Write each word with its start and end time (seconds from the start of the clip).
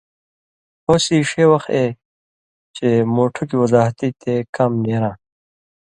ہوسی 0.87 1.17
ݜے 1.29 1.43
وخت 1.51 1.69
اے، 1.75 1.85
چےۡ 2.75 2.97
مُوٹُھکیۡ 3.13 3.59
وضاحتی 3.61 4.07
تے 4.21 4.33
کام 4.55 4.71
نېراں۔ 4.83 5.15